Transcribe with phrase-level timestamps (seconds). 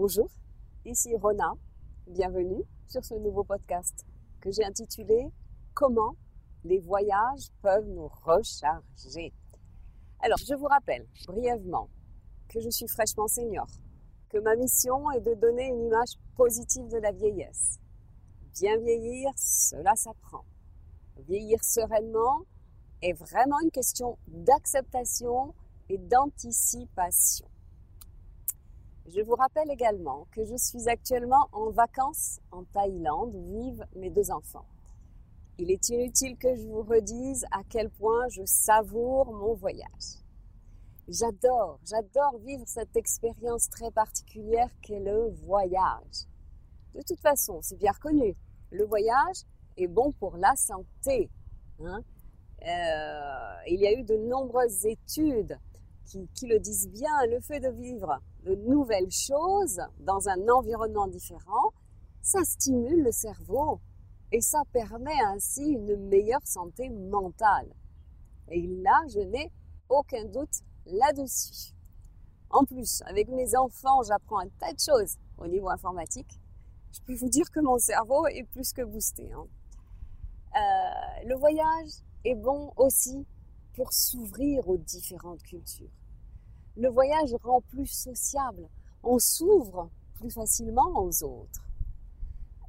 [0.00, 0.30] Bonjour,
[0.84, 1.54] ici Rona.
[2.06, 4.06] Bienvenue sur ce nouveau podcast
[4.40, 5.26] que j'ai intitulé
[5.74, 6.14] Comment
[6.62, 9.34] les voyages peuvent nous recharger.
[10.20, 11.90] Alors, je vous rappelle brièvement
[12.48, 13.66] que je suis fraîchement senior,
[14.28, 17.80] que ma mission est de donner une image positive de la vieillesse.
[18.54, 20.44] Bien vieillir, cela s'apprend.
[21.26, 22.42] Vieillir sereinement
[23.02, 25.56] est vraiment une question d'acceptation
[25.88, 27.48] et d'anticipation.
[29.10, 34.10] Je vous rappelle également que je suis actuellement en vacances en Thaïlande où vivent mes
[34.10, 34.66] deux enfants.
[35.56, 40.18] Il est inutile que je vous redise à quel point je savoure mon voyage.
[41.08, 46.26] J'adore, j'adore vivre cette expérience très particulière qu'est le voyage.
[46.94, 48.36] De toute façon, c'est bien reconnu,
[48.70, 49.38] le voyage
[49.78, 51.30] est bon pour la santé.
[51.80, 52.02] Hein.
[52.62, 55.58] Euh, il y a eu de nombreuses études
[56.34, 61.72] qui, le disent bien, le fait de vivre de nouvelles choses dans un environnement différent,
[62.22, 63.80] ça stimule le cerveau
[64.32, 67.68] et ça permet ainsi une meilleure santé mentale.
[68.50, 69.52] Et là, je n'ai
[69.90, 71.74] aucun doute là-dessus.
[72.50, 76.40] En plus, avec mes enfants, j'apprends un tas de choses au niveau informatique.
[76.92, 79.30] Je peux vous dire que mon cerveau est plus que boosté.
[79.32, 79.46] Hein.
[80.56, 81.90] Euh, le voyage
[82.24, 83.26] est bon aussi
[83.74, 85.90] pour s'ouvrir aux différentes cultures
[86.78, 88.68] le voyage rend plus sociable.
[89.02, 91.66] On s'ouvre plus facilement aux autres.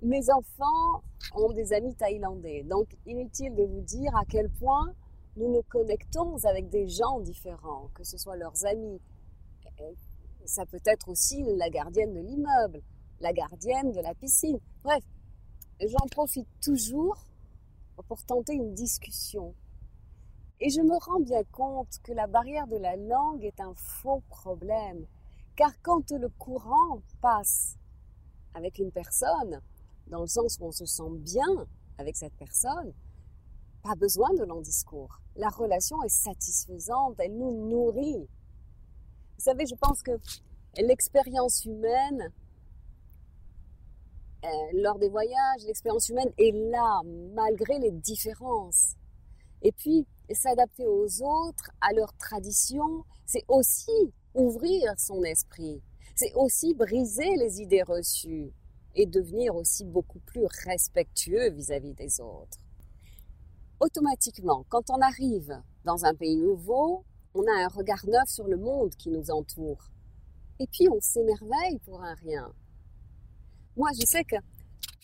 [0.02, 1.04] Mes enfants
[1.36, 4.94] ont des amis thaïlandais, donc inutile de vous dire à quel point
[5.38, 9.00] nous nous connectons avec des gens différents, que ce soit leurs amis.
[10.46, 12.82] Ça peut être aussi la gardienne de l'immeuble,
[13.20, 14.60] la gardienne de la piscine.
[14.84, 15.04] Bref,
[15.82, 17.18] j'en profite toujours
[18.08, 19.54] pour tenter une discussion,
[20.62, 24.22] et je me rends bien compte que la barrière de la langue est un faux
[24.30, 25.06] problème,
[25.56, 27.78] car quand le courant passe
[28.54, 29.62] avec une personne,
[30.08, 32.94] dans le sens où on se sent bien avec cette personne,
[33.84, 35.22] pas besoin de long discours.
[35.38, 38.28] La relation est satisfaisante, elle nous nourrit.
[39.38, 40.12] Vous savez, je pense que
[40.78, 42.34] l'expérience humaine,
[44.44, 47.02] euh, lors des voyages, l'expérience humaine est là,
[47.34, 48.96] malgré les différences.
[49.62, 55.82] Et puis, s'adapter aux autres, à leurs traditions, c'est aussi ouvrir son esprit.
[56.16, 58.52] C'est aussi briser les idées reçues
[58.96, 62.58] et devenir aussi beaucoup plus respectueux vis-à-vis des autres.
[63.80, 68.58] Automatiquement, quand on arrive dans un pays nouveau, on a un regard neuf sur le
[68.58, 69.90] monde qui nous entoure.
[70.60, 72.52] Et puis on s'émerveille pour un rien.
[73.78, 74.36] Moi, je sais que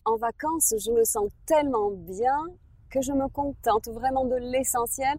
[0.03, 2.37] en vacances, je me sens tellement bien
[2.95, 5.17] que je me contente vraiment de l'essentiel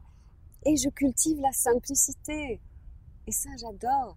[0.64, 2.59] et je cultive la simplicité.
[3.26, 4.16] Et ça, j'adore.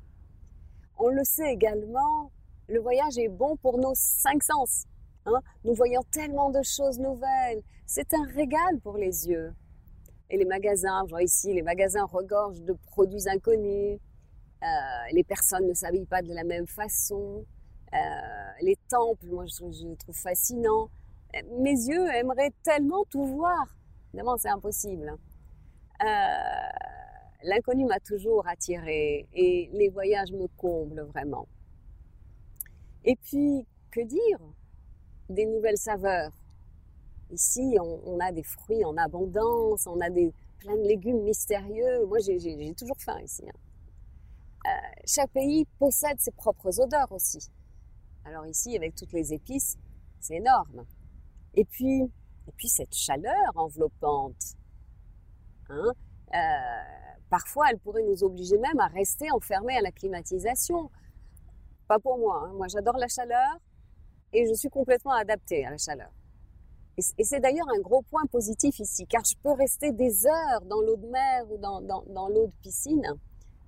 [0.97, 2.31] On le sait également,
[2.69, 4.85] le voyage est bon pour nos cinq sens.
[5.25, 5.41] Hein.
[5.65, 7.61] Nous voyons tellement de choses nouvelles.
[7.85, 9.53] C'est un régal pour les yeux.
[10.29, 13.99] Et les magasins, je vois ici, les magasins regorgent de produits inconnus.
[14.63, 14.67] Euh,
[15.11, 17.43] les personnes ne s'habillent pas de la même façon.
[17.93, 17.97] Euh,
[18.61, 20.89] les temples, moi, je, je trouve fascinant
[21.59, 23.75] mes yeux aimeraient tellement tout voir.
[24.13, 25.13] Évidemment, c'est impossible.
[26.03, 26.05] Euh,
[27.43, 31.47] l'inconnu m'a toujours attiré et les voyages me comblent vraiment.
[33.05, 34.39] Et puis, que dire
[35.29, 36.31] Des nouvelles saveurs?
[37.31, 42.05] Ici, on, a des fruits en abondance, on a des, plein de légumes mystérieux.
[42.07, 43.43] Moi, j'ai toujours faim ici.
[43.47, 43.59] Hein.
[44.65, 47.49] Euh, chaque pays possède ses propres odeurs aussi.
[48.25, 49.77] Alors ici, avec toutes les épices,
[50.19, 50.85] c'est énorme.
[51.55, 54.55] Et puis, et puis cette chaleur enveloppante.
[55.69, 55.93] Hein,
[56.33, 60.89] euh, parfois, elle pourrait nous obliger même à rester enfermés à la climatisation.
[61.87, 62.43] Pas pour moi.
[62.45, 62.53] Hein.
[62.53, 63.59] Moi, j'adore la chaleur
[64.33, 66.11] et je suis complètement adaptée à la chaleur.
[67.17, 70.81] Et c'est d'ailleurs un gros point positif ici, car je peux rester des heures dans
[70.81, 73.07] l'eau de mer ou dans, dans, l'eau de piscine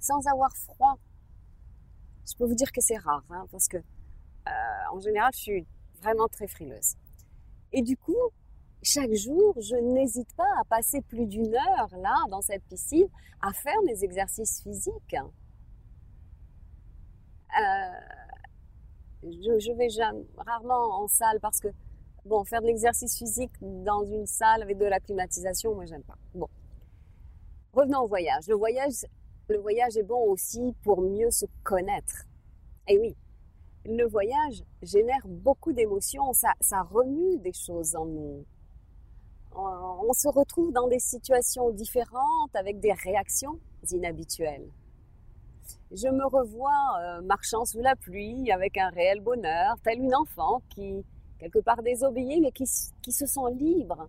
[0.01, 0.97] sans avoir froid.
[2.29, 4.51] Je peux vous dire que c'est rare, hein, parce que euh,
[4.91, 5.67] en général, je suis
[6.01, 6.95] vraiment très frileuse.
[7.73, 8.17] Et du coup,
[8.83, 13.07] chaque jour, je n'hésite pas à passer plus d'une heure là, dans cette piscine,
[13.41, 15.15] à faire mes exercices physiques.
[17.59, 17.91] Euh,
[19.23, 19.87] je, vais
[20.37, 21.67] rarement en salle parce que,
[22.25, 26.17] bon, faire de l'exercice physique dans une salle avec de la climatisation, moi, j'aime pas.
[26.33, 26.47] Bon.
[27.73, 28.47] Revenons au voyage.
[28.47, 29.05] Le voyage,
[29.47, 32.25] le voyage est bon aussi pour mieux se connaître.
[32.87, 33.15] Et oui,
[33.85, 38.45] le voyage génère beaucoup d'émotions, ça, remue des choses en nous.
[39.53, 43.59] On, se retrouve dans des situations différentes avec des réactions
[43.91, 44.69] inhabituelles.
[45.91, 50.61] je me revois euh, marchant sous la pluie avec un réel bonheur, tel une enfant
[50.69, 51.03] qui,
[51.37, 54.07] quelque part désobéit, mais qui, se sent libre.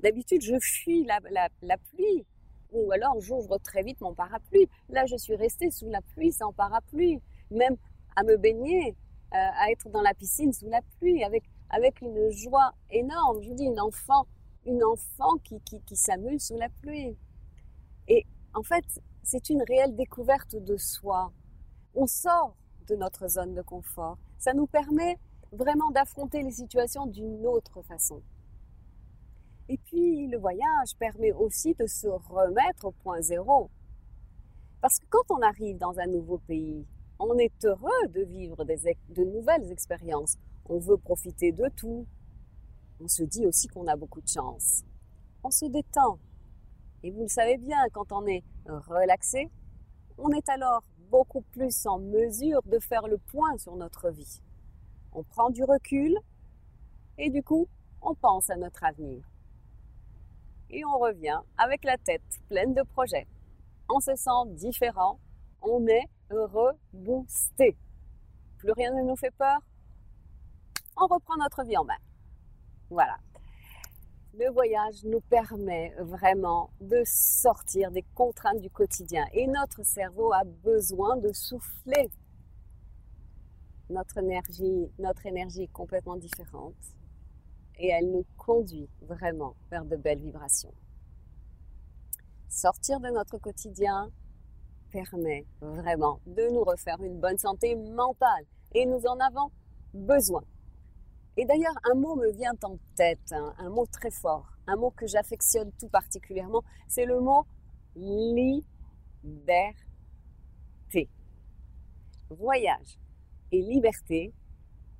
[0.00, 2.24] D'habitude, je fuis la, la, la pluie,
[2.72, 4.68] ou alors j'ouvre très vite mon parapluie.
[4.88, 7.20] Là, je suis restée sous la pluie sans parapluie,
[7.50, 7.76] même
[8.16, 8.96] à me baigner,
[9.34, 13.42] euh, à être dans la piscine sous la pluie, avec, avec une joie énorme.
[13.42, 14.26] Je vous dis, une enfant,
[14.66, 17.16] une enfant qui, qui, qui s'amuse sous la pluie.
[18.08, 18.84] Et en fait,
[19.22, 21.32] c'est une réelle découverte de soi.
[21.94, 22.56] On sort
[22.88, 24.18] de notre zone de confort.
[24.38, 25.18] Ça nous permet
[25.52, 28.22] vraiment d'affronter les situations d'une autre façon.
[29.68, 33.70] Et puis, le voyage permet aussi de se remettre au point zéro.
[34.80, 36.84] Parce que quand on arrive dans un nouveau pays,
[37.22, 40.36] on est heureux de vivre de nouvelles expériences.
[40.66, 42.06] On veut profiter de tout.
[43.00, 44.82] On se dit aussi qu'on a beaucoup de chance.
[45.44, 46.18] On se détend.
[47.04, 49.48] Et vous le savez bien, quand on est relaxé,
[50.18, 54.40] on est alors beaucoup plus en mesure de faire le point sur notre vie.
[55.12, 56.16] On prend du recul
[57.18, 57.68] et du coup,
[58.00, 59.22] on pense à notre avenir.
[60.70, 63.26] Et on revient avec la tête pleine de projets.
[63.90, 65.20] On se sent différent,
[65.60, 67.76] on est reboosté.
[68.58, 69.58] Plus rien ne nous fait peur,
[70.96, 71.98] on reprend notre vie en main.
[72.90, 73.18] Voilà
[74.34, 80.44] le voyage nous permet vraiment de sortir des contraintes du quotidien et notre cerveau a
[80.44, 82.10] besoin de souffler.
[83.90, 86.74] Notre énergie, notre énergie est complètement différente
[87.78, 90.72] et elle nous conduit vraiment vers de belles vibrations.
[92.48, 94.10] Sortir de notre quotidien
[94.92, 98.44] permet vraiment de nous refaire une bonne santé mentale
[98.74, 99.50] et nous en avons
[99.94, 100.42] besoin.
[101.36, 104.90] Et d'ailleurs, un mot me vient en tête, hein, un mot très fort, un mot
[104.90, 107.46] que j'affectionne tout particulièrement, c'est le mot
[107.96, 108.58] liberté.
[112.28, 112.98] Voyage
[113.50, 114.32] et liberté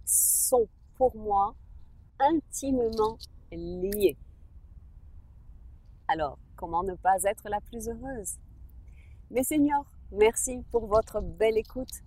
[0.05, 1.55] sont pour moi
[2.19, 3.19] intimement
[3.51, 4.17] liés.
[6.09, 8.39] Alors, comment ne pas être la plus heureuse?
[9.33, 12.03] Mes seigneurs, merci pour votre belle écoute.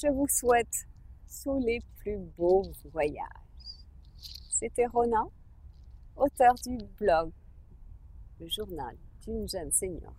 [0.00, 0.86] Je vous souhaite
[1.26, 2.62] sous les plus beaux
[2.92, 3.26] voyages.
[4.50, 5.24] C'était Rona,
[6.14, 7.32] auteur du blog
[8.38, 8.96] Le journal
[9.26, 10.14] d'une jeune senior.